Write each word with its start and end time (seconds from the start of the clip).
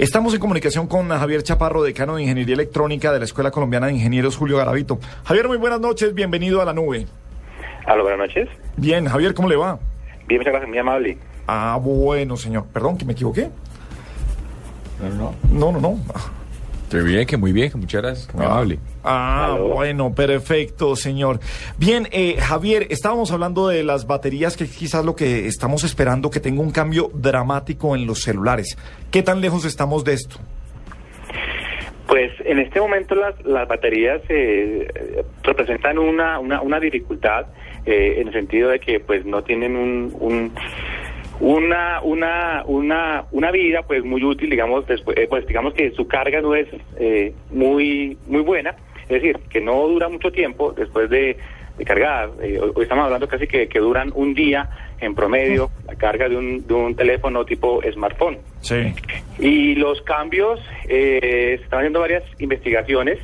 Estamos 0.00 0.32
en 0.32 0.40
comunicación 0.40 0.86
con 0.86 1.10
Javier 1.10 1.42
Chaparro, 1.42 1.82
decano 1.82 2.16
de 2.16 2.22
Ingeniería 2.22 2.54
Electrónica 2.54 3.12
de 3.12 3.18
la 3.18 3.26
Escuela 3.26 3.50
Colombiana 3.50 3.88
de 3.88 3.92
Ingenieros 3.92 4.34
Julio 4.34 4.56
Garavito. 4.56 4.98
Javier, 5.24 5.46
muy 5.46 5.58
buenas 5.58 5.78
noches, 5.78 6.14
bienvenido 6.14 6.62
a 6.62 6.64
la 6.64 6.72
nube. 6.72 7.06
Hola, 7.86 8.02
buenas 8.02 8.20
noches. 8.20 8.48
Bien, 8.78 9.04
Javier, 9.04 9.34
¿cómo 9.34 9.46
le 9.46 9.56
va? 9.56 9.78
Bien, 10.26 10.40
muchas 10.40 10.52
gracias, 10.52 10.70
muy 10.70 10.78
amable. 10.78 11.18
Ah, 11.46 11.78
bueno, 11.78 12.38
señor. 12.38 12.64
Perdón, 12.72 12.96
que 12.96 13.04
me 13.04 13.12
equivoqué. 13.12 13.50
No, 15.18 15.34
No, 15.52 15.72
no, 15.72 15.80
no. 15.80 15.98
Muy 16.92 17.02
bien, 17.02 17.26
que 17.26 17.36
muy 17.36 17.52
bien, 17.52 17.70
que 17.70 17.76
muchas 17.78 18.02
gracias. 18.02 18.34
Muy 18.34 18.44
amable. 18.44 18.78
Ah, 19.04 19.56
bueno, 19.60 20.12
perfecto, 20.14 20.96
señor. 20.96 21.38
Bien, 21.78 22.08
eh, 22.10 22.36
Javier, 22.40 22.86
estábamos 22.90 23.30
hablando 23.30 23.68
de 23.68 23.84
las 23.84 24.06
baterías, 24.06 24.56
que 24.56 24.66
quizás 24.66 25.04
lo 25.04 25.14
que 25.14 25.46
estamos 25.46 25.84
esperando 25.84 26.30
que 26.30 26.40
tenga 26.40 26.60
un 26.62 26.72
cambio 26.72 27.10
dramático 27.14 27.94
en 27.94 28.06
los 28.06 28.22
celulares. 28.22 28.76
¿Qué 29.10 29.22
tan 29.22 29.40
lejos 29.40 29.64
estamos 29.64 30.04
de 30.04 30.14
esto? 30.14 30.36
Pues 32.08 32.32
en 32.44 32.58
este 32.58 32.80
momento 32.80 33.14
las, 33.14 33.40
las 33.44 33.68
baterías 33.68 34.20
eh, 34.28 35.22
representan 35.44 35.96
una, 35.96 36.40
una, 36.40 36.60
una 36.60 36.80
dificultad 36.80 37.46
eh, 37.86 38.16
en 38.18 38.26
el 38.26 38.32
sentido 38.34 38.68
de 38.70 38.80
que 38.80 38.98
pues 38.98 39.24
no 39.24 39.44
tienen 39.44 39.76
un, 39.76 40.12
un- 40.18 40.52
una, 41.40 42.00
una, 42.02 42.62
una, 42.66 43.24
una 43.32 43.50
vida 43.50 43.82
pues 43.82 44.04
muy 44.04 44.22
útil, 44.22 44.50
digamos, 44.50 44.86
después, 44.86 45.16
eh, 45.18 45.26
pues 45.28 45.46
digamos 45.46 45.74
que 45.74 45.90
su 45.92 46.06
carga 46.06 46.40
no 46.40 46.54
es 46.54 46.68
eh, 46.98 47.32
muy, 47.50 48.16
muy 48.26 48.42
buena, 48.42 48.76
es 49.04 49.08
decir, 49.08 49.38
que 49.48 49.60
no 49.60 49.88
dura 49.88 50.08
mucho 50.08 50.30
tiempo 50.30 50.72
después 50.72 51.10
de, 51.10 51.36
de 51.78 51.84
cargar. 51.84 52.30
Eh, 52.42 52.60
hoy, 52.60 52.70
hoy 52.74 52.82
estamos 52.82 53.04
hablando 53.06 53.26
casi 53.26 53.46
que, 53.46 53.68
que 53.68 53.78
duran 53.78 54.12
un 54.14 54.34
día 54.34 54.68
en 55.00 55.14
promedio 55.14 55.70
la 55.86 55.94
carga 55.94 56.28
de 56.28 56.36
un, 56.36 56.66
de 56.66 56.74
un 56.74 56.94
teléfono 56.94 57.44
tipo 57.44 57.80
smartphone. 57.90 58.38
Sí. 58.60 58.92
Y 59.38 59.74
los 59.76 60.02
cambios, 60.02 60.60
eh, 60.88 61.56
se 61.58 61.64
están 61.64 61.80
haciendo 61.80 62.00
varias 62.00 62.22
investigaciones 62.38 63.18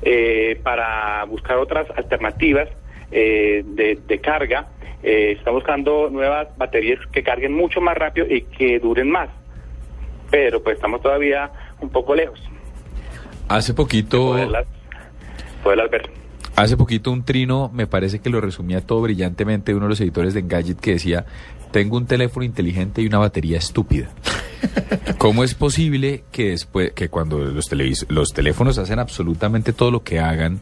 eh, 0.00 0.58
para 0.62 1.24
buscar 1.24 1.58
otras 1.58 1.86
alternativas 1.96 2.68
eh, 3.12 3.62
de, 3.64 3.98
de 4.06 4.18
carga. 4.20 4.68
Eh, 5.02 5.32
está 5.38 5.50
buscando 5.50 6.10
nuevas 6.10 6.48
baterías 6.58 6.98
que 7.12 7.22
carguen 7.22 7.54
mucho 7.54 7.80
más 7.80 7.96
rápido 7.96 8.26
y 8.28 8.42
que 8.42 8.78
duren 8.80 9.10
más. 9.10 9.28
Pero 10.30 10.62
pues 10.62 10.76
estamos 10.76 11.00
todavía 11.00 11.50
un 11.80 11.88
poco 11.90 12.14
lejos 12.14 12.40
Hace 13.48 13.72
poquito, 13.74 14.18
poderlas, 14.32 14.66
poderlas 15.62 15.90
ver. 15.90 16.10
hace 16.56 16.76
poquito 16.76 17.10
un 17.10 17.24
trino, 17.24 17.70
me 17.72 17.86
parece 17.86 18.18
que 18.18 18.28
lo 18.28 18.40
resumía 18.42 18.82
todo 18.82 19.00
brillantemente 19.00 19.72
uno 19.74 19.86
de 19.86 19.90
los 19.90 20.00
editores 20.02 20.34
de 20.34 20.40
Engadget 20.40 20.78
que 20.80 20.92
decía, 20.92 21.24
tengo 21.70 21.96
un 21.96 22.06
teléfono 22.06 22.44
inteligente 22.44 23.00
y 23.00 23.06
una 23.06 23.18
batería 23.18 23.56
estúpida. 23.56 24.08
¿Cómo 25.18 25.44
es 25.44 25.54
posible 25.54 26.24
que 26.30 26.50
después, 26.50 26.92
que 26.92 27.08
cuando 27.08 27.38
los, 27.38 27.70
televis- 27.70 28.04
los 28.10 28.30
teléfonos 28.34 28.76
hacen 28.78 28.98
absolutamente 28.98 29.72
todo 29.72 29.90
lo 29.92 30.02
que 30.02 30.18
hagan, 30.18 30.60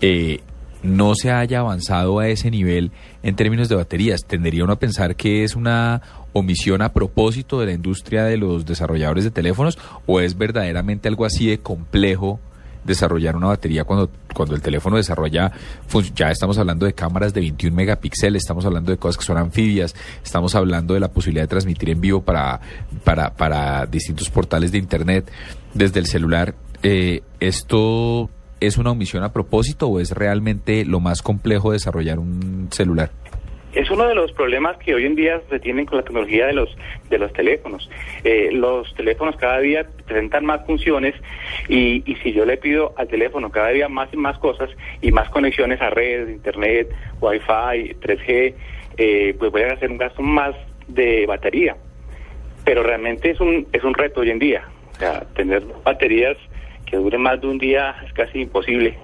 eh, 0.00 0.40
no 0.86 1.14
se 1.14 1.30
haya 1.30 1.60
avanzado 1.60 2.18
a 2.18 2.28
ese 2.28 2.50
nivel 2.50 2.92
en 3.22 3.36
términos 3.36 3.68
de 3.68 3.76
baterías? 3.76 4.24
Tendería 4.24 4.64
uno 4.64 4.74
a 4.74 4.78
pensar 4.78 5.16
que 5.16 5.44
es 5.44 5.56
una 5.56 6.02
omisión 6.32 6.82
a 6.82 6.92
propósito 6.92 7.60
de 7.60 7.66
la 7.66 7.72
industria 7.72 8.24
de 8.24 8.36
los 8.36 8.66
desarrolladores 8.66 9.24
de 9.24 9.30
teléfonos 9.30 9.78
o 10.06 10.20
es 10.20 10.36
verdaderamente 10.36 11.08
algo 11.08 11.24
así 11.24 11.46
de 11.46 11.58
complejo 11.58 12.40
desarrollar 12.86 13.36
una 13.36 13.48
batería 13.48 13.84
cuando, 13.84 14.10
cuando 14.32 14.54
el 14.54 14.62
teléfono 14.62 14.96
desarrolla, 14.96 15.52
ya 16.14 16.30
estamos 16.30 16.56
hablando 16.56 16.86
de 16.86 16.94
cámaras 16.94 17.34
de 17.34 17.40
21 17.40 17.76
megapíxeles, 17.76 18.42
estamos 18.42 18.64
hablando 18.64 18.92
de 18.92 18.96
cosas 18.96 19.18
que 19.18 19.24
son 19.24 19.36
anfibias, 19.36 19.94
estamos 20.24 20.54
hablando 20.54 20.94
de 20.94 21.00
la 21.00 21.08
posibilidad 21.08 21.44
de 21.44 21.48
transmitir 21.48 21.90
en 21.90 22.00
vivo 22.00 22.22
para, 22.22 22.60
para, 23.04 23.34
para 23.34 23.86
distintos 23.86 24.30
portales 24.30 24.72
de 24.72 24.78
Internet 24.78 25.30
desde 25.74 26.00
el 26.00 26.06
celular. 26.06 26.54
Eh, 26.82 27.22
¿Esto 27.40 28.30
es 28.60 28.78
una 28.78 28.90
omisión 28.92 29.22
a 29.22 29.32
propósito 29.32 29.88
o 29.88 30.00
es 30.00 30.12
realmente 30.12 30.84
lo 30.84 31.00
más 31.00 31.22
complejo 31.22 31.70
de 31.70 31.76
desarrollar 31.76 32.18
un 32.18 32.68
celular? 32.70 33.10
Es 33.76 33.90
uno 33.90 34.08
de 34.08 34.14
los 34.14 34.32
problemas 34.32 34.78
que 34.78 34.94
hoy 34.94 35.04
en 35.04 35.14
día 35.14 35.38
se 35.50 35.60
tienen 35.60 35.84
con 35.84 35.98
la 35.98 36.02
tecnología 36.02 36.46
de 36.46 36.54
los 36.54 36.74
de 37.10 37.18
los 37.18 37.30
teléfonos. 37.34 37.90
Eh, 38.24 38.48
los 38.50 38.94
teléfonos 38.94 39.36
cada 39.36 39.58
día 39.58 39.86
presentan 40.06 40.46
más 40.46 40.64
funciones 40.64 41.14
y, 41.68 42.02
y 42.10 42.16
si 42.22 42.32
yo 42.32 42.46
le 42.46 42.56
pido 42.56 42.94
al 42.96 43.06
teléfono 43.06 43.50
cada 43.50 43.68
día 43.68 43.90
más 43.90 44.08
y 44.14 44.16
más 44.16 44.38
cosas 44.38 44.70
y 45.02 45.12
más 45.12 45.28
conexiones 45.28 45.78
a 45.82 45.90
redes, 45.90 46.30
internet, 46.30 46.88
wifi, 47.20 47.96
3G, 48.00 48.54
eh, 48.96 49.36
pues 49.38 49.52
voy 49.52 49.62
a 49.62 49.74
hacer 49.74 49.90
un 49.90 49.98
gasto 49.98 50.22
más 50.22 50.54
de 50.88 51.26
batería. 51.26 51.76
Pero 52.64 52.82
realmente 52.82 53.30
es 53.30 53.40
un 53.40 53.66
es 53.74 53.84
un 53.84 53.92
reto 53.92 54.22
hoy 54.22 54.30
en 54.30 54.38
día. 54.38 54.66
O 54.92 54.94
sea, 54.94 55.20
tener 55.34 55.62
baterías 55.84 56.38
que 56.86 56.96
duren 56.96 57.22
más 57.22 57.40
de 57.40 57.46
un 57.48 57.58
día 57.58 57.94
es 58.04 58.12
casi 58.12 58.40
imposible. 58.40 58.96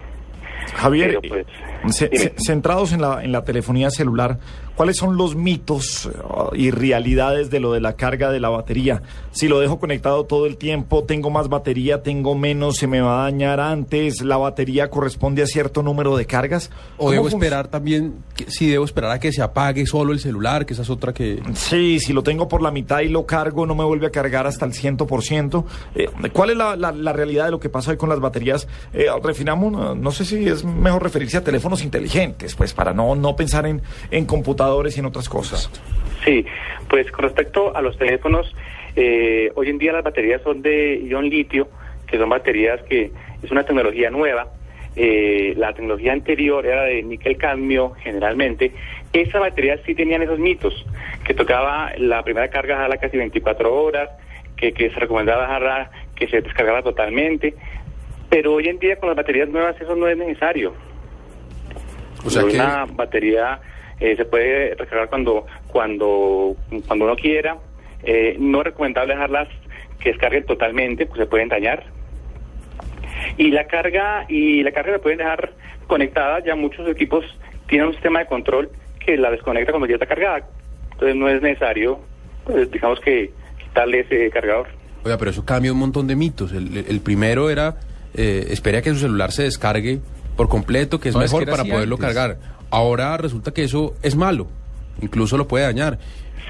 Javier, 0.76 1.19
pues, 1.28 1.47
centrados 1.91 2.93
en 2.93 3.00
la, 3.00 3.22
en 3.25 3.32
la 3.32 3.44
telefonía 3.44 3.91
celular, 3.91 4.38
¿cuáles 4.76 4.97
son 4.97 5.16
los 5.16 5.34
mitos 5.34 6.06
eh, 6.06 6.10
y 6.54 6.70
realidades 6.70 7.50
de 7.50 7.60
lo 7.60 7.72
de 7.72 7.81
la 7.81 7.94
carga 7.94 8.31
de 8.31 8.41
la 8.41 8.48
batería? 8.48 9.03
Si 9.32 9.48
lo 9.48 9.60
dejo 9.60 9.78
conectado 9.78 10.25
todo 10.25 10.47
el 10.47 10.56
tiempo, 10.56 11.04
tengo 11.04 11.31
más 11.31 11.48
batería, 11.48 12.03
tengo 12.03 12.34
menos, 12.34 12.76
se 12.76 12.87
me 12.87 13.00
va 13.00 13.20
a 13.20 13.22
dañar 13.25 13.60
antes, 13.60 14.22
la 14.22 14.37
batería 14.37 14.91
corresponde 14.91 15.43
a 15.43 15.47
cierto 15.47 15.82
número 15.82 16.16
de 16.16 16.26
cargas. 16.26 16.70
O 16.97 17.06
¿Cómo 17.06 17.10
debo 17.12 17.28
esperar 17.28 17.69
también, 17.69 18.16
que- 18.37 18.50
si 18.50 18.69
debo 18.69 18.84
esperar 18.84 19.10
a 19.12 19.20
que 19.20 19.32
se 19.32 19.43
apague 19.43 19.87
solo 19.87 20.12
el 20.12 20.20
celular, 20.20 20.66
que 20.66 20.75
esa 20.75 20.82
es 20.82 20.91
otra 20.91 21.12
que... 21.12 21.43
Sí, 21.54 21.99
si 22.00 22.12
lo 22.12 22.22
tengo 22.22 22.49
por 22.49 22.62
la 22.62 22.70
mitad 22.70 23.00
y 23.00 23.09
lo 23.09 23.26
cargo, 23.26 23.66
no 23.66 23.75
me 23.75 23.84
vuelve 23.84 24.06
a 24.06 24.10
cargar 24.10 24.47
hasta 24.47 24.64
el 24.66 24.72
100%. 24.72 25.64
Eh, 25.94 26.06
¿Cuál 26.32 26.50
es 26.50 26.56
la, 26.56 26.76
la- 26.76 26.93
la 26.93 27.12
realidad 27.12 27.47
de 27.47 27.50
lo 27.50 27.60
que 27.60 27.69
pasa 27.69 27.91
hoy 27.91 27.97
con 27.97 28.09
las 28.09 28.20
baterías? 28.20 28.69
Eh, 28.93 29.06
refinamos, 29.22 29.72
no, 29.72 29.94
no 29.94 30.10
sé 30.12 30.25
si 30.25 30.47
es 30.47 30.64
mejor 30.64 31.03
referirse 31.03 31.37
a 31.38 31.44
inteligentes, 31.81 32.55
pues 32.55 32.75
para 32.75 32.93
no, 32.93 33.15
no 33.15 33.34
pensar 33.37 33.66
en, 33.66 33.81
en 34.10 34.27
computadores 34.27 34.97
y 34.99 35.00
en 35.00 35.06
otras 35.06 35.31
cosas. 35.31 35.71
Sí, 36.25 36.44
pues 36.88 37.10
con 37.10 37.25
respecto 37.25 37.75
a 37.75 37.81
los 37.81 37.97
teléfonos, 37.97 38.55
eh, 38.94 39.50
hoy 39.55 39.71
en 39.71 39.78
día 39.78 39.93
las 39.93 40.05
baterías 40.05 40.43
son 40.43 40.62
de 40.62 41.00
ion 41.05 41.28
litio, 41.28 41.69
que 42.06 42.19
son 42.19 42.28
baterías 42.28 42.82
que 42.82 43.11
es 43.43 43.50
una 43.50 43.65
tecnología 43.65 44.11
nueva. 44.11 44.49
Eh, 44.94 45.55
la 45.56 45.72
tecnología 45.72 46.12
anterior 46.12 46.66
era 46.66 46.82
de 46.82 47.03
níquel 47.03 47.38
cadmio 47.38 47.93
generalmente. 48.03 48.72
Esas 49.12 49.41
baterías 49.41 49.81
sí 49.87 49.94
tenían 49.94 50.22
esos 50.22 50.38
mitos, 50.38 50.84
que 51.25 51.32
tocaba 51.32 51.93
la 51.97 52.22
primera 52.22 52.49
carga 52.49 52.75
dejarla 52.75 52.99
casi 52.99 53.16
24 53.16 53.75
horas, 53.75 54.11
que, 54.56 54.72
que 54.72 54.91
se 54.91 55.00
recomendaba 55.00 55.43
dejarla 55.43 55.91
que 56.15 56.28
se 56.28 56.43
descargara 56.43 56.82
totalmente. 56.82 57.55
Pero 58.28 58.55
hoy 58.55 58.69
en 58.69 58.78
día 58.78 58.97
con 58.97 59.09
las 59.09 59.16
baterías 59.16 59.49
nuevas 59.49 59.81
eso 59.81 59.97
no 59.97 60.06
es 60.09 60.16
necesario. 60.16 60.75
O 62.25 62.31
sea 62.31 62.43
que... 62.44 62.55
Una 62.56 62.84
batería 62.87 63.60
eh, 64.00 64.16
se 64.16 64.25
puede 64.25 64.75
recargar 64.75 65.09
cuando 65.09 65.47
cuando 65.69 66.56
cuando 66.87 67.05
uno 67.05 67.16
quiera. 67.16 67.56
Eh, 68.05 68.37
no 68.38 68.59
es 68.59 68.65
recomendable 68.65 69.15
dejarlas 69.15 69.49
que 70.00 70.10
descarguen 70.10 70.44
totalmente, 70.44 71.06
pues 71.06 71.19
se 71.21 71.27
pueden 71.27 71.49
dañar. 71.49 71.84
Y 73.37 73.50
la 73.50 73.66
carga 73.66 74.25
y 74.28 74.62
la 74.62 74.72
carga 74.72 74.93
la 74.93 74.99
pueden 74.99 75.19
dejar 75.19 75.53
conectada. 75.87 76.41
Ya 76.44 76.55
muchos 76.56 76.88
equipos 76.88 77.25
tienen 77.69 77.88
un 77.88 77.93
sistema 77.94 78.19
de 78.21 78.27
control 78.27 78.71
que 79.05 79.16
la 79.16 79.31
desconecta 79.31 79.72
cuando 79.72 79.87
ya 79.88 79.94
está 79.94 80.06
cargada. 80.06 80.47
Entonces 80.93 81.16
no 81.16 81.28
es 81.28 81.41
necesario, 81.41 82.00
pues, 82.44 82.71
digamos 82.71 83.00
que 83.00 83.31
quitarle 83.59 84.00
ese 84.00 84.31
cargador. 84.31 84.69
Oiga, 85.05 85.19
pero 85.19 85.31
eso 85.31 85.44
cambia 85.44 85.72
un 85.72 85.78
montón 85.78 86.06
de 86.06 86.15
mitos. 86.16 86.53
El, 86.53 86.77
el- 86.88 87.00
primero 87.00 87.50
era, 87.50 87.77
eh, 88.15 88.47
espere 88.50 88.78
a 88.78 88.82
que 88.82 88.91
su 88.91 88.97
celular 88.97 89.32
se 89.32 89.44
descargue 89.44 90.00
por 90.37 90.48
completo, 90.48 90.98
que 91.00 91.10
es 91.10 91.15
No, 91.15 91.22
es 91.22 91.31
mejor 91.31 91.44
que 91.44 91.50
para 91.50 91.65
poderlo 91.65 91.97
antes. 91.97 92.06
cargar. 92.15 92.38
Ahora 92.70 93.16
resulta 93.16 93.53
que 93.53 93.65
eso 93.65 93.94
es 94.03 94.16
malo, 94.16 94.47
incluso 95.00 95.37
lo 95.37 95.47
puede 95.48 95.65
dañar. 95.65 95.98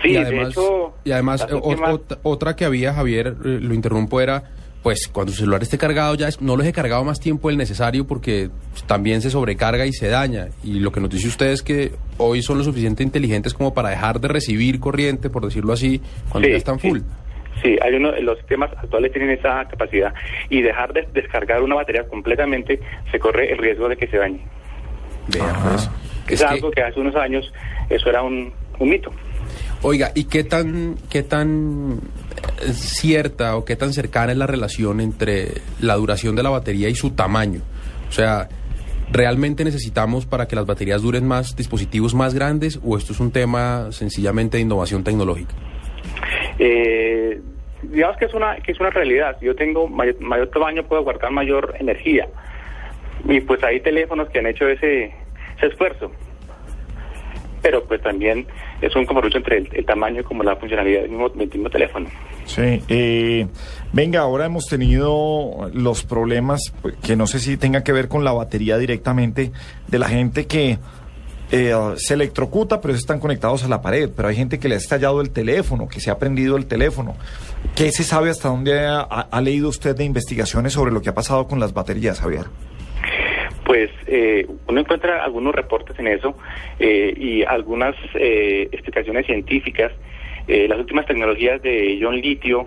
Sí, 0.03 0.11
y 0.11 0.13
de 0.15 0.19
además, 0.21 0.49
hecho, 0.51 0.95
y 1.05 1.13
además 1.13 1.47
últimas- 1.53 1.91
ot- 1.91 2.19
otra 2.23 2.57
que 2.57 2.65
había, 2.65 2.93
Javier, 2.95 3.37
eh, 3.45 3.59
lo 3.61 3.75
interrumpo, 3.75 4.21
era, 4.21 4.45
pues 4.83 5.07
cuando 5.13 5.33
su 5.33 5.39
celular 5.39 5.63
esté 5.63 5.79
cargado 5.79 6.17
ya 6.17 6.27
es- 6.27 6.41
no 6.41 6.57
lo 6.57 6.65
he 6.65 6.73
cargado 6.73 7.05
más 7.05 7.21
tiempo 7.21 7.49
del 7.49 7.57
necesario 7.57 8.05
porque 8.05 8.51
también 8.89 9.23
se 9.23 9.31
sobrecarga 9.31 9.87
y 9.87 9.93
se 9.93 10.09
daña. 10.09 10.49
Y 10.65 10.81
lo 10.81 10.91
que 10.91 11.01
nos 11.01 11.09
dice 11.11 11.29
usted 11.29 11.51
es 11.53 11.63
que 11.63 11.93
hoy 12.19 12.43
son 12.43 12.59
lo 12.59 12.65
suficiente 12.65 13.05
inteligentes 13.05 13.55
como 13.55 13.75
para 13.75 13.91
dejar 13.91 14.21
de 14.21 14.27
recibir 14.29 14.81
corriente, 14.81 15.31
por 15.31 15.45
decirlo 15.45 15.73
así, 15.73 16.01
cuando 16.31 16.47
Sí, 16.47 16.53
ya 16.53 16.59
están 16.59 16.81
full. 16.81 16.99
Sí, 16.99 17.05
hay 17.83 17.95
uno, 17.95 18.13
los 18.21 18.39
sistemas 18.39 18.71
actuales 18.77 19.13
tienen 19.13 19.31
esa 19.31 19.65
capacidad 19.69 20.13
y 20.49 20.63
dejar 20.63 20.93
de 20.93 21.07
descargar 21.13 21.63
una 21.63 21.77
batería 21.77 22.07
completamente 22.09 22.81
se 23.11 23.19
corre 23.19 23.53
el 23.53 23.59
riesgo 23.59 23.89
de 23.89 23.97
que 23.97 24.07
se 24.09 24.17
dañe. 24.19 24.41
Vea, 25.29 25.55
pues. 25.69 25.83
Es, 26.27 26.33
Es 26.35 26.41
que- 26.41 26.47
algo 26.47 26.71
que 26.71 26.83
hace 26.83 26.99
unos 27.01 27.15
años 27.17 27.53
eso 27.91 28.09
era 28.09 28.23
un, 28.23 28.53
un 28.79 28.89
mito. 28.89 29.13
Oiga, 29.83 30.13
¿y 30.15 30.25
qué 30.25 30.45
tan, 30.45 30.97
qué 31.11 31.23
tan 31.23 31.99
eh, 32.63 32.73
cierta 32.73 33.57
o 33.57 33.65
qué 33.65 33.75
tan 33.77 33.93
cercana 33.93 34.33
es 34.33 34.39
la 34.39 34.47
relación 34.47 35.01
entre 35.01 35.49
la 35.81 35.95
duración 35.97 36.37
de 36.37 36.43
la 36.45 36.51
batería 36.51 36.89
y 36.89 36.95
su 36.95 37.11
tamaño? 37.11 37.61
O 38.09 38.13
sea, 38.13 38.49
¿realmente 39.11 39.65
necesitamos 39.65 40.25
para 40.27 40.47
que 40.47 40.55
las 40.57 40.67
baterías 40.67 41.03
duren 41.03 41.27
más 41.27 41.57
dispositivos 41.57 42.15
más 42.15 42.33
grandes 42.35 42.79
o 42.85 42.97
esto 42.97 43.13
es 43.13 43.21
un 43.21 43.31
tema 43.33 43.89
sencillamente 43.91 44.57
de 44.57 44.63
innovación 44.63 45.03
tecnológica? 45.05 45.55
Eh, 46.59 47.41
digamos 47.83 48.17
que 48.17 48.27
es 48.27 48.35
una 48.35 48.57
que 48.57 48.73
es 48.73 48.81
una 48.81 48.91
realidad. 48.91 49.37
Si 49.41 49.47
yo 49.47 49.55
tengo 49.55 49.89
mayor, 49.89 50.49
tamaño, 50.49 50.85
puedo 50.85 51.03
guardar 51.03 51.31
mayor 51.31 51.75
energía. 51.79 52.29
Y 53.29 53.41
pues 53.41 53.63
hay 53.63 53.81
teléfonos 53.81 54.29
que 54.31 54.39
han 54.39 54.47
hecho 54.47 54.69
ese, 54.69 55.15
ese 55.57 55.67
esfuerzo. 55.67 56.11
Pero 57.63 57.85
pues 57.85 58.03
también 58.03 58.47
es 58.81 58.95
un 58.97 59.07
compromiso 59.07 59.39
entre 59.39 59.59
el, 59.59 59.69
el 59.73 59.85
tamaño 59.85 60.25
como 60.25 60.43
la 60.43 60.57
funcionalidad 60.57 61.03
del 61.03 61.11
mismo, 61.11 61.29
del 61.29 61.49
mismo 61.49 61.71
teléfono. 61.71 62.09
Sí, 62.45 62.83
eh, 62.89 63.47
venga, 63.93 64.21
ahora 64.21 64.47
hemos 64.47 64.67
tenido 64.67 65.71
los 65.73 66.05
problemas 66.05 66.73
pues, 66.83 66.97
que 66.97 67.15
no 67.15 67.27
sé 67.27 67.39
si 67.39 67.57
tenga 67.57 67.85
que 67.85 67.93
ver 67.93 68.09
con 68.09 68.25
la 68.25 68.33
batería 68.33 68.79
directamente 68.79 69.53
de 69.87 69.99
la 69.99 70.09
gente 70.09 70.47
que 70.47 70.79
eh, 71.53 71.75
se 71.97 72.15
electrocuta, 72.15 72.81
pero 72.81 72.95
están 72.95 73.21
conectados 73.21 73.63
a 73.63 73.69
la 73.69 73.83
pared, 73.83 74.11
pero 74.17 74.29
hay 74.29 74.35
gente 74.35 74.59
que 74.59 74.69
le 74.69 74.75
ha 74.75 74.79
estallado 74.79 75.21
el 75.21 75.31
teléfono, 75.31 75.87
que 75.87 76.01
se 76.01 76.11
ha 76.11 76.19
prendido 76.19 76.57
el 76.57 76.67
teléfono. 76.67 77.15
¿Qué 77.77 77.93
se 77.93 78.05
sabe 78.05 78.31
hasta 78.31 78.49
dónde 78.49 78.87
ha, 78.87 79.41
leído 79.43 79.69
usted 79.69 79.95
de 79.95 80.05
investigaciones 80.05 80.73
sobre 80.73 80.93
lo 80.93 81.03
que 81.03 81.11
ha 81.11 81.15
pasado 81.15 81.47
con 81.47 81.61
las 81.61 81.75
baterías, 81.75 82.21
Javier? 82.21 82.47
Pues 83.67 83.91
eh, 84.07 84.47
uno 84.67 84.81
encuentra 84.81 85.23
algunos 85.23 85.55
reportes 85.55 85.99
en 85.99 86.09
eso 86.09 86.37
eh, 86.79 87.15
y 87.17 87.45
algunas 87.45 87.95
eh, 88.15 88.69
explicaciones 88.73 89.27
científicas. 89.27 89.93
Eh, 90.49 90.67
las 90.69 90.79
últimas 90.79 91.07
tecnologías 91.07 91.63
de 91.63 91.97
ion 91.97 92.17
litio 92.17 92.67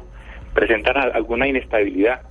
presentan 0.54 0.98
alguna 0.98 1.48
inestabilidad, 1.48 2.22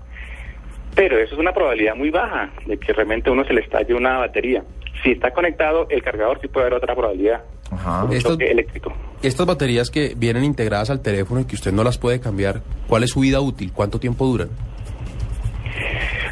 pero 0.95 1.19
eso 1.19 1.35
es 1.35 1.41
una 1.41 1.53
probabilidad 1.53 1.97
muy 1.97 2.11
baja 2.11 2.51
de 2.65 2.79
que 2.79 2.93
realmente 2.93 3.31
uno 3.31 3.45
se 3.45 3.53
le 3.53 3.61
estalle 3.61 3.93
una 3.93 4.19
batería. 4.19 4.63
Si 5.03 5.11
está 5.13 5.31
conectado 5.33 5.87
el 5.91 6.03
cargador, 6.03 6.41
sí 6.41 6.49
puede 6.49 6.67
haber 6.67 6.79
otra 6.79 6.95
probabilidad. 6.95 7.43
Ajá. 7.71 8.05
Un 8.05 8.13
Estas- 8.13 8.33
choque 8.33 8.51
eléctrico. 8.51 8.93
Estas 9.23 9.47
baterías 9.47 9.91
que 9.91 10.15
vienen 10.17 10.45
integradas 10.45 10.91
al 10.91 11.01
teléfono 11.01 11.41
y 11.41 11.45
que 11.45 11.55
usted 11.57 11.73
no 11.73 11.83
las 11.85 11.99
puede 11.99 12.21
cambiar, 12.21 12.61
¿cuál 12.87 13.03
es 13.05 13.11
su 13.11 13.21
vida 13.21 13.41
útil? 13.41 13.73
¿Cuánto 13.73 13.99
tiempo 13.99 14.27
duran? 14.27 14.49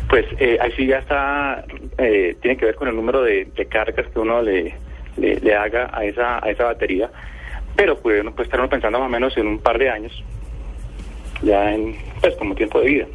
Pues 0.09 0.27
eh, 0.39 0.59
ahí 0.61 0.73
sí 0.77 0.87
ya 0.87 0.99
está, 0.99 1.65
eh, 1.99 2.37
tiene 2.43 2.57
que 2.59 2.67
ver 2.67 2.75
con 2.75 2.89
el 2.89 2.95
número 2.95 3.23
de, 3.23 3.47
de 3.57 3.67
cargas 3.67 4.07
que 4.13 4.19
uno 4.19 4.43
le, 4.43 4.75
le, 5.17 5.37
le 5.41 5.55
haga 5.55 5.91
a 5.93 6.05
esa, 6.05 6.45
a 6.45 6.51
esa 6.51 6.65
batería, 6.65 7.11
pero 7.75 7.99
puede, 7.99 8.21
uno 8.21 8.33
puede 8.33 8.45
estar 8.45 8.61
uno 8.61 8.69
pensando 8.69 8.99
más 8.99 9.07
o 9.07 9.11
menos 9.11 9.35
en 9.39 9.47
un 9.47 9.59
par 9.59 9.79
de 9.79 9.89
años, 9.89 10.13
ya 11.43 11.73
en, 11.73 11.97
pues 12.21 12.37
como 12.37 12.55
tiempo 12.55 12.81
de 12.81 12.87
vida. 12.87 13.07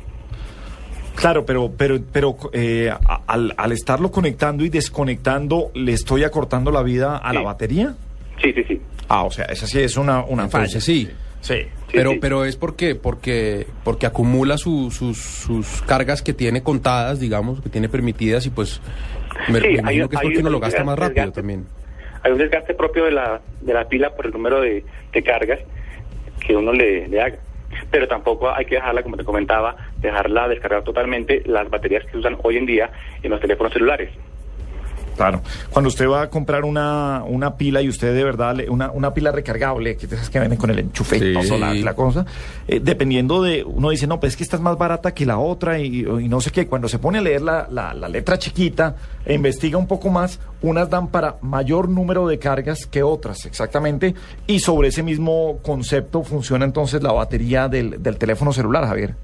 Claro, 1.17 1.45
pero, 1.45 1.71
pero, 1.75 1.99
pero 2.11 2.37
eh, 2.53 2.91
al, 3.27 3.53
al 3.57 3.71
estarlo 3.71 4.11
conectando 4.11 4.63
y 4.63 4.69
desconectando, 4.69 5.71
¿le 5.73 5.93
estoy 5.93 6.23
acortando 6.23 6.71
la 6.71 6.83
vida 6.83 7.17
a 7.17 7.33
la 7.33 7.39
Sí. 7.39 7.45
batería? 7.45 7.95
Sí, 8.41 8.53
sí, 8.53 8.63
sí. 8.67 8.81
Ah, 9.09 9.23
o 9.23 9.31
sea, 9.31 9.45
esa 9.45 9.65
sí 9.65 9.79
es 9.79 9.97
una, 9.97 10.23
una 10.23 10.47
falla. 10.47 10.65
Entonces, 10.65 10.83
sí. 10.83 11.09
Sí. 11.41 11.55
Pero, 11.91 12.11
sí. 12.11 12.17
pero 12.19 12.45
es 12.45 12.55
porque, 12.55 12.93
porque, 12.95 13.65
porque 13.83 14.05
acumula 14.05 14.57
su- 14.57 14.91
sus, 14.91 15.17
sus 15.17 15.81
cargas 15.83 16.21
que 16.21 16.33
tiene 16.33 16.61
contadas, 16.61 17.19
digamos, 17.19 17.61
que 17.61 17.69
tiene 17.69 17.89
permitidas 17.89 18.45
y 18.45 18.49
pues 18.49 18.81
me, 19.49 19.59
Sí, 19.61 19.67
hay- 19.67 19.75
imagino 19.77 20.09
que 20.09 20.15
es 20.17 20.21
porque 20.21 20.37
uno 20.39 20.47
un 20.47 20.53
lo 20.53 20.59
gasta 20.59 20.83
más 20.83 20.99
rápido 20.99 21.15
desgaste. 21.25 21.41
también. 21.41 21.65
Hay 22.23 22.31
un 22.31 22.37
desgaste 22.37 22.73
propio 22.73 23.05
de 23.05 23.11
la, 23.11 23.39
de 23.61 23.73
la 23.73 23.87
pila 23.87 24.13
por 24.15 24.25
el 24.25 24.33
número 24.33 24.59
de, 24.61 24.83
de 25.13 25.23
cargas 25.23 25.59
que 26.45 26.55
uno 26.55 26.73
le, 26.73 27.07
le 27.07 27.21
haga. 27.21 27.37
Pero 27.91 28.07
tampoco 28.07 28.53
hay 28.53 28.65
que 28.65 28.75
dejarla, 28.75 29.03
como 29.03 29.17
te 29.17 29.23
comentaba, 29.23 29.75
dejarla 30.01 30.47
descargar 30.47 30.83
totalmente 30.83 31.41
las 31.45 31.69
baterías 31.69 32.03
que 32.05 32.11
se 32.11 32.17
usan 32.17 32.37
hoy 32.43 32.57
en 32.57 32.65
día 32.65 32.91
en 33.23 33.31
los 33.31 33.39
teléfonos 33.39 33.73
celulares. 33.73 34.09
Claro. 35.17 35.41
Cuando 35.71 35.89
usted 35.89 36.07
va 36.07 36.21
a 36.21 36.29
comprar 36.29 36.63
una, 36.63 37.23
una 37.27 37.57
pila 37.57 37.81
y 37.81 37.89
usted 37.89 38.13
de 38.15 38.23
verdad, 38.23 38.55
le- 38.55 38.69
una, 38.69 38.91
una 38.91 39.13
pila 39.13 39.31
recargable, 39.31 39.97
que 39.97 40.05
esas 40.05 40.29
que 40.29 40.39
venden 40.39 40.57
con 40.57 40.69
el 40.69 40.79
enchufe 40.79 41.19
Sí. 41.19 41.59
la, 41.59 41.73
la 41.73 41.93
cosa, 41.95 42.25
eh, 42.67 42.79
dependiendo 42.81 43.41
de, 43.41 43.63
uno 43.63 43.89
dice, 43.89 44.07
no, 44.07 44.19
pues 44.19 44.33
es 44.33 44.37
que 44.37 44.43
esta 44.43 44.55
es 44.57 44.61
más 44.61 44.77
barata 44.77 45.13
que 45.13 45.25
la 45.25 45.39
otra 45.39 45.79
y, 45.79 46.01
y 46.05 46.27
no 46.29 46.39
sé 46.39 46.51
qué. 46.51 46.67
Cuando 46.67 46.87
se 46.87 46.99
pone 46.99 47.17
a 47.17 47.21
leer 47.21 47.41
la, 47.41 47.67
la, 47.69 47.93
la 47.93 48.07
letra 48.07 48.37
chiquita 48.37 48.95
e 49.25 49.33
investiga 49.33 49.77
un 49.77 49.87
poco 49.87 50.09
más, 50.09 50.39
unas 50.61 50.89
dan 50.89 51.07
para 51.07 51.37
mayor 51.41 51.89
número 51.89 52.27
de 52.27 52.37
cargas 52.39 52.85
que 52.85 53.01
otras, 53.03 53.45
exactamente. 53.45 54.13
Y 54.45 54.59
sobre 54.59 54.89
ese 54.89 55.01
mismo 55.03 55.57
concepto 55.63 56.23
funciona 56.23 56.63
entonces 56.63 57.01
la 57.01 57.11
batería 57.11 57.67
del, 57.67 58.01
del 58.03 58.17
teléfono 58.17 58.53
celular, 58.53 58.85
Javier. 58.85 59.15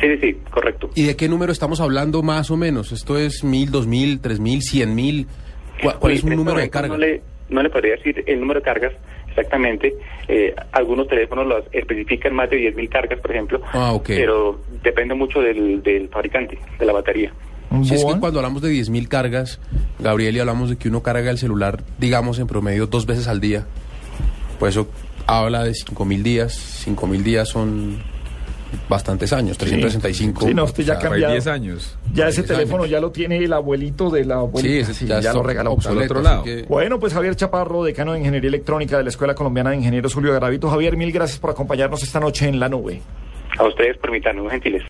Sí, 0.00 0.06
sí, 0.08 0.18
sí, 0.20 0.36
correcto. 0.50 0.90
¿Y 0.94 1.04
de 1.04 1.16
qué 1.16 1.28
número 1.28 1.52
estamos 1.52 1.80
hablando 1.80 2.22
más 2.22 2.50
o 2.50 2.56
menos? 2.56 2.92
¿Esto 2.92 3.18
es 3.18 3.44
mil, 3.44 3.70
dos 3.70 3.86
mil, 3.86 4.20
tres 4.20 4.40
mil, 4.40 4.62
cien 4.62 4.94
mil? 4.94 5.26
¿Cuál, 5.82 5.98
cuál 5.98 6.10
Oye, 6.10 6.18
es 6.18 6.24
un 6.24 6.32
este 6.32 6.36
número 6.36 6.58
de 6.58 6.70
carga? 6.70 6.88
No 6.88 6.98
le, 6.98 7.22
no 7.48 7.62
le 7.62 7.70
podría 7.70 7.96
decir 7.96 8.22
el 8.26 8.40
número 8.40 8.60
de 8.60 8.64
cargas 8.64 8.92
exactamente. 9.34 9.94
Eh, 10.28 10.54
algunos 10.72 11.08
teléfonos 11.08 11.46
los 11.46 11.64
especifican 11.72 12.34
más 12.34 12.48
de 12.50 12.72
10.000 12.72 12.88
cargas, 12.88 13.20
por 13.20 13.30
ejemplo. 13.32 13.60
Ah, 13.72 13.92
ok. 13.92 14.06
Pero 14.06 14.60
depende 14.82 15.14
mucho 15.14 15.40
del, 15.40 15.82
del 15.82 16.08
fabricante, 16.08 16.58
de 16.78 16.86
la 16.86 16.92
batería. 16.92 17.32
Si 17.82 17.94
es 17.94 18.04
que 18.04 18.20
cuando 18.20 18.38
hablamos 18.38 18.62
de 18.62 18.70
10.000 18.70 19.08
cargas, 19.08 19.60
Gabriel, 19.98 20.36
y 20.36 20.38
hablamos 20.38 20.70
de 20.70 20.76
que 20.76 20.88
uno 20.88 21.02
carga 21.02 21.30
el 21.30 21.38
celular, 21.38 21.82
digamos, 21.98 22.38
en 22.38 22.46
promedio 22.46 22.86
dos 22.86 23.04
veces 23.04 23.26
al 23.26 23.40
día, 23.40 23.66
pues 24.60 24.76
eso 24.76 24.88
habla 25.26 25.64
de 25.64 25.72
5.000 25.72 26.22
días. 26.22 26.86
5.000 26.86 27.22
días 27.22 27.48
son 27.48 28.00
bastantes 28.88 29.32
años, 29.32 29.56
365. 29.58 30.46
Sí, 30.46 30.54
no, 30.54 30.64
usted 30.64 30.84
ya 30.84 30.94
Hay 30.94 31.00
cambiado. 31.02 31.32
10 31.32 31.46
años. 31.46 31.98
Ya 32.12 32.28
ese 32.28 32.42
10 32.42 32.52
teléfono 32.52 32.82
años. 32.84 32.90
ya 32.90 33.00
lo 33.00 33.10
tiene 33.10 33.38
el 33.38 33.52
abuelito 33.52 34.10
de 34.10 34.24
la 34.24 34.36
abuelita. 34.36 34.74
Sí, 34.74 34.78
ese 34.80 34.94
Sí, 34.94 35.06
ya, 35.06 35.32
lo 35.32 35.42
regaló. 35.42 35.72
obsoleto, 35.72 36.00
Al 36.00 36.06
otro 36.10 36.22
lado. 36.22 36.42
que- 36.44 36.62
Bueno, 36.68 36.98
pues 37.00 37.12
Javier 37.14 37.34
Chaparro, 37.36 37.82
decano 37.84 38.12
de 38.12 38.18
Ingeniería 38.20 38.48
Electrónica 38.48 38.96
de 38.98 39.02
la 39.04 39.08
Escuela 39.10 39.34
Colombiana 39.34 39.70
de 39.70 39.76
Ingenieros 39.76 40.14
Julio 40.14 40.32
Garavito. 40.32 40.68
Javier, 40.70 40.96
mil 40.96 41.12
gracias 41.12 41.38
por 41.38 41.50
acompañarnos 41.50 42.02
esta 42.02 42.20
noche 42.20 42.48
en 42.48 42.60
La 42.60 42.68
Nube. 42.68 43.00
A 43.58 43.64
ustedes, 43.66 43.96
permítanme, 43.98 44.42
muy 44.42 44.50
gentiles. 44.50 44.84